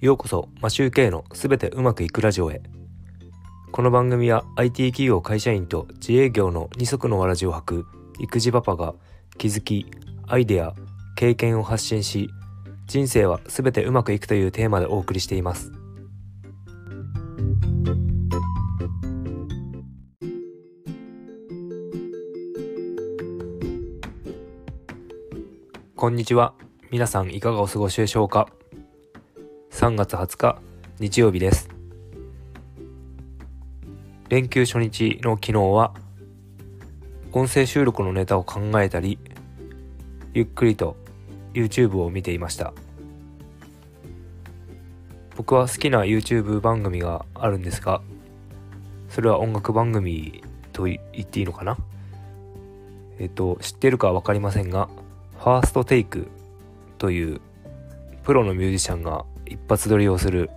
[0.00, 2.62] ようこそマシューケイのすべてうまくいくラジオへ。
[3.70, 7.86] この番組は IT 企業会社員と自営業の二足のわらじを履く
[8.18, 8.94] 育児パパが
[9.36, 9.84] 気づき
[10.26, 10.72] アイデア
[11.16, 12.30] 経験を発信し
[12.86, 15.70] 人生はすべてうまくいくというテーマでお送りしています。
[25.94, 26.54] こんにちは。
[26.90, 28.48] 皆さんいかがお過ごしでしょうか？
[29.80, 30.58] 3月20日
[30.98, 31.70] 日曜日です。
[34.28, 35.94] 連休初日の昨日は
[37.32, 39.18] 音声収録のネタを考えたり
[40.34, 40.96] ゆっくりと
[41.54, 42.74] YouTube を見ていました。
[45.38, 48.02] 僕は好きな YouTube 番組があるんですが
[49.08, 51.78] それは音楽番組と言っていいのかな？
[53.18, 54.90] えっと知ってるか分かりませんが
[55.38, 56.28] ファーストテイク
[56.98, 57.40] という
[58.24, 60.48] プロのミュージシャンが一発撮りをする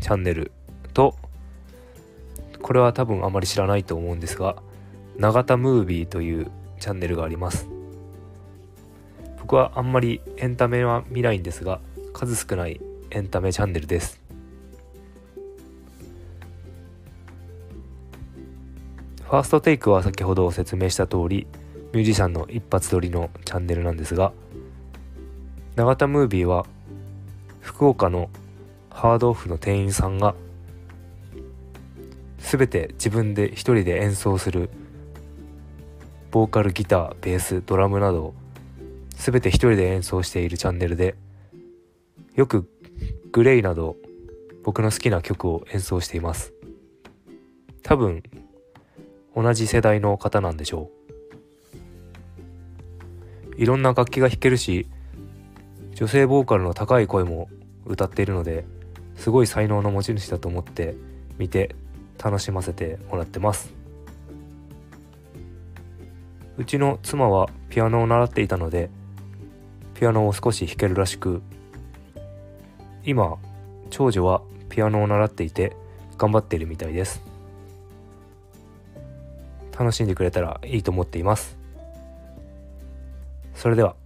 [0.00, 0.52] チャンネル
[0.94, 1.16] と
[2.62, 4.56] これは多分あまり知らないと思うんですが
[5.18, 7.68] 永田ムービーというチャンネルがあります。
[9.38, 11.80] 僕はあんまりエンタメは見ないんですが
[12.14, 14.20] 数少ないエンタメチャンネルです。
[19.24, 21.46] ファーストテイクは先ほど説明した通り
[21.92, 24.32] ミュージシャンの一発撮りのチャンネルなんですが
[25.74, 26.66] 永田ムービーは
[27.62, 28.28] 福岡の
[28.90, 30.34] ハードオフの店員さんが
[32.38, 34.68] 全て自分で一人で演奏する
[36.32, 38.34] ボーカルギターベースドラムなど
[39.10, 41.14] 全て一人で演奏しているチャンネルで
[42.34, 42.68] よく
[43.30, 43.96] グレイなど
[44.64, 46.52] 僕の好きな曲を演奏しています。
[47.82, 48.22] 多分
[49.34, 50.90] 同じ世代の方なんでしょ
[53.56, 53.56] う。
[53.56, 54.86] いろんな楽器が弾けるし
[55.94, 57.48] 女性ボーカルの高い声も
[57.86, 58.64] 歌っているので
[59.16, 60.94] すごい才能の持ち主だと思って
[61.38, 61.74] 見て
[62.22, 63.72] 楽しませてもらってます。
[66.56, 68.90] うちの妻はピアノを習っていたので
[69.94, 71.42] ピアノを少し弾けるらしく
[73.04, 73.36] 今
[73.90, 75.74] 長女はピアノを習っていて
[76.18, 77.22] 頑張っているみたいです。
[79.78, 81.56] 楽しんでくれたらいいと思っています。
[83.54, 83.96] それでは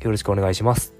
[0.00, 0.97] よろしくお願いします。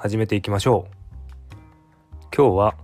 [0.00, 1.54] 始めていきましょう。
[2.32, 2.76] 今日は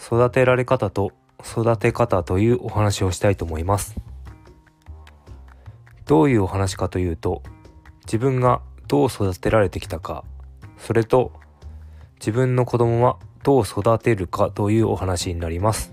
[0.00, 1.10] 育てられ方と
[1.40, 3.96] 育て方というお話をしたいと思います。
[6.06, 7.42] どういうお話かというと
[8.04, 10.22] 自分がどう育てられてきたか
[10.76, 11.32] それと
[12.20, 15.92] 自分の子供はどう育てるかというお話になります。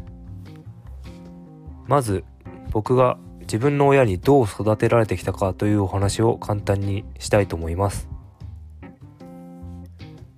[1.87, 2.23] まず
[2.69, 8.14] 僕が自分の親にどう育てられてきたかというお話を簡単にしたいと思います。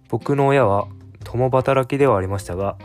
[0.10, 0.88] 僕の親は
[1.24, 2.78] 共働きではありましたが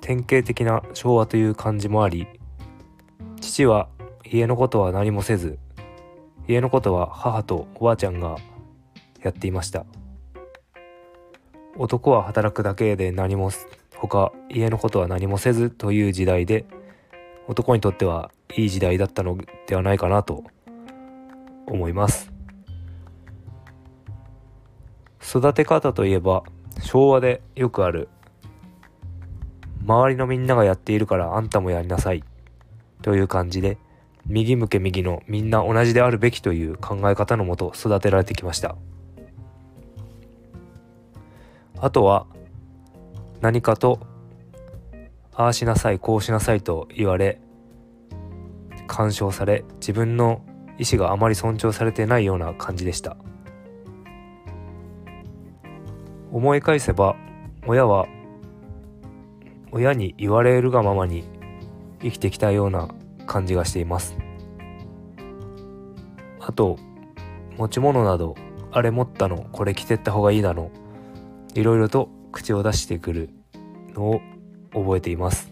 [0.00, 2.26] 典型的な昭和という感じもあり
[3.40, 3.88] 父は
[4.24, 5.58] 家のことは何もせず
[6.48, 8.36] 家のことは母とおばあちゃんが
[9.22, 9.84] やっていました。
[11.76, 13.50] 男は働くだけで何も
[13.96, 16.66] 他家のことは何もせずという時代で
[17.46, 20.44] 男にとってはいい時代だったのではないかなと
[21.66, 22.29] 思います。
[25.30, 26.42] 育て方といえば
[26.82, 28.08] 昭和でよくある
[29.84, 32.24] 周りのみんながやっているからあんたもやりなさい
[33.02, 33.78] という感じで
[34.26, 38.76] 右向け右のみんな同じであるべきという考え方のもと育てられてきました。
[41.78, 42.26] あとは
[43.40, 44.00] 何かと
[45.32, 47.40] ああしなさいこうしなさいと言われ
[48.88, 50.42] 干渉され自分の
[50.76, 53.16] 意思があまり尊重されてないような感じでした。
[56.32, 57.16] 思い返せば
[57.66, 58.06] 親は
[59.72, 61.24] 親に言われるがままに
[62.02, 62.88] 生きてきたような
[63.26, 64.16] 感じがしています。
[66.40, 66.78] あと
[67.56, 68.34] 持ち物など
[68.72, 70.70] あれ持ったのこれ着てった方がいいだの
[71.54, 73.30] いろいろと口を出してくる
[73.94, 74.20] のを
[74.72, 75.50] 覚えています。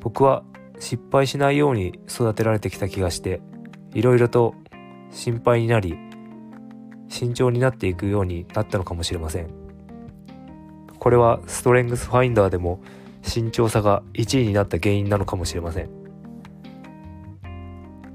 [0.00, 0.44] 僕は
[0.78, 3.40] 失敗しないように育てられてきた気がして
[3.92, 4.54] いろいろと
[5.10, 5.98] 心配になり
[7.08, 9.48] 慎重になっていくようになったのかもしれません。
[10.98, 12.80] これはストレングスファインダーでも
[13.22, 15.90] 慎重さが1位になった原因なのかもしれません。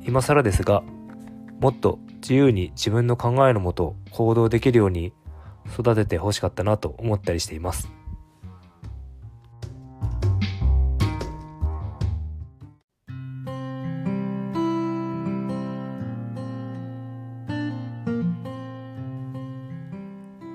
[0.03, 0.83] 今更ですが
[1.59, 5.13] もっと自由に自分の考えのもと行動できるように
[5.67, 7.91] 育ててほしかったなと思ったりしています。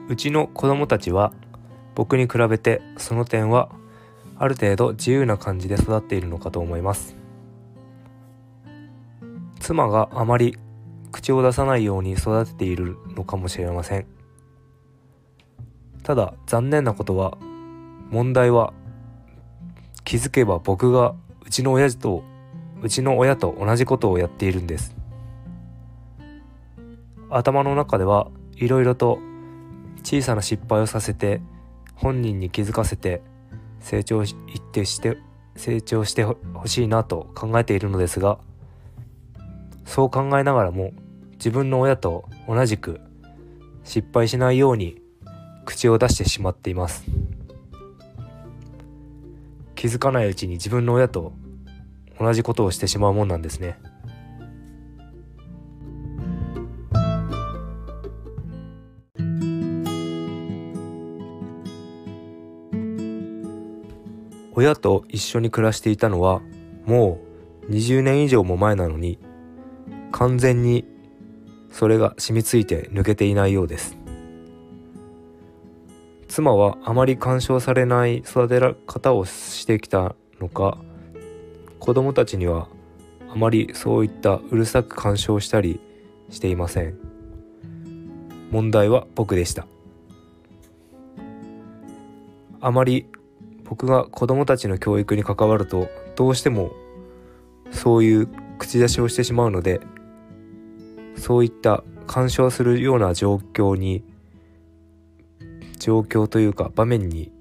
[0.08, 1.32] うちの子供たちは
[1.94, 3.70] 僕に比べてその点は
[4.38, 7.16] ある程度自由な感じで育っているのかと思います。
[9.58, 10.56] 妻があまり
[11.10, 14.06] 口を出さないように育てているのかもしれません。
[16.04, 17.36] ただ残念なことは
[18.10, 18.72] 問題は
[20.04, 22.22] 気づけば僕がうちの親父と
[22.82, 24.94] うちの親と同じことをやっているんです。
[27.28, 29.18] 頭の中ではいろいろと
[30.06, 31.40] 小さな失敗をさせて
[31.96, 33.22] 本人に気づかせて
[33.80, 34.26] 成長っ
[34.72, 35.18] てして
[35.56, 36.36] 成長してほ
[36.66, 38.38] しいなと考えているのですが
[39.84, 40.92] そう考えながらも
[41.32, 43.00] 自分の親と同じく
[43.82, 45.02] 失敗しないように
[45.64, 47.04] 口を出してしまっています。
[49.74, 51.32] 気づかないうちに自分の親と
[52.20, 53.80] 同じことをしてしまうもんなんですね。
[64.56, 66.40] 親と一緒に暮らしていたのは
[66.86, 67.20] も
[67.68, 69.18] う20年以上も前なのに
[70.12, 70.86] 完全に
[71.70, 73.98] それが染みついて抜けていないようです。
[76.26, 80.78] 妻はあまり干渉されない育て方をしてきたのか
[81.78, 82.68] 子供たちには
[83.30, 85.80] あまりそういったうるさく干渉したり
[86.30, 86.98] していません。
[88.50, 89.66] 問題は僕でした。
[92.60, 93.06] あまり
[93.68, 96.72] 僕が子供たちの教育に関わるとどうしても
[97.72, 98.28] そういう
[98.58, 99.80] 口出しをしてしまうので
[101.16, 104.04] そういった干渉するような状況に
[105.78, 107.32] 状況というか場面に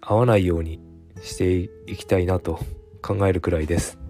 [0.00, 0.80] 合わないように
[1.22, 2.58] していきたいなと
[3.00, 4.01] 考えるくらいです。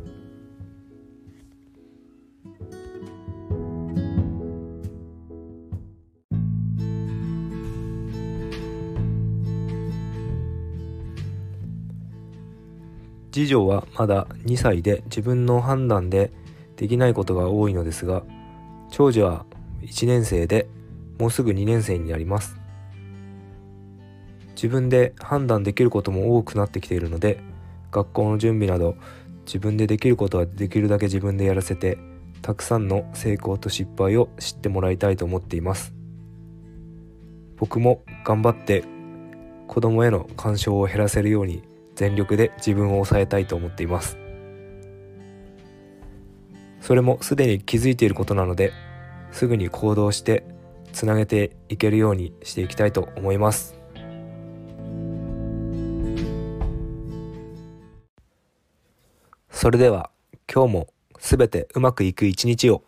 [13.32, 16.30] 次女はまだ2歳で自分の判断で
[16.76, 18.22] できないことが多いのですが
[18.90, 19.46] 長女は
[19.80, 20.68] 1年生で
[21.18, 22.56] もうすぐ2年生になります。
[24.54, 27.40] 自分で判断できることも多くなってきているので
[27.90, 28.96] 学校の準備など
[29.44, 31.98] 自分でできることはできるだけ自分でやらせて
[32.42, 35.94] たくさんの成功と失敗を知ってもらいたいと思っています。
[37.56, 38.84] 僕も頑張って
[39.68, 41.62] 子供への干渉を減らせるように
[42.02, 44.18] 全力で自分を抑えたいと思っています。
[46.80, 48.72] それもすでに気づいていることなので
[49.30, 50.44] すぐに行動して
[50.92, 53.78] つなげていけるようにしていきたいと思います。
[59.48, 60.10] それでは
[60.52, 60.88] 今日も
[61.20, 62.82] すべてうまくいく一日を。